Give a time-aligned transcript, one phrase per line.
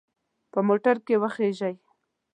[0.51, 1.75] په موټر کې وخیژئ.